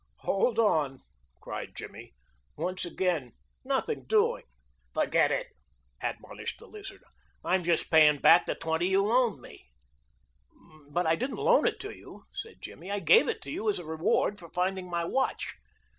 "Hold 0.21 0.57
on!" 0.57 1.03
cried 1.41 1.75
Jimmy. 1.75 2.15
"Once 2.57 2.85
again, 2.85 3.33
nothing 3.63 4.05
doing." 4.05 4.45
"Forget 4.95 5.31
it," 5.31 5.49
admonished 6.01 6.57
the 6.57 6.65
Lizard. 6.65 7.03
"I'm 7.43 7.63
just 7.63 7.91
payin' 7.91 8.17
back 8.17 8.47
the 8.47 8.55
twenty 8.55 8.87
you 8.87 9.03
loaned 9.03 9.41
me." 9.41 9.67
"But 10.89 11.05
I 11.05 11.15
didn't 11.15 11.37
loan 11.37 11.67
it 11.67 11.79
to 11.81 11.95
you," 11.95 12.25
said 12.33 12.63
Jimmy; 12.63 12.89
"I 12.89 12.97
gave 12.99 13.27
it 13.29 13.43
to 13.43 13.51
you 13.51 13.69
as 13.69 13.77
a 13.77 13.85
reward 13.85 14.39
for 14.39 14.49
finding 14.49 14.89
my 14.89 15.05
watch." 15.05 15.53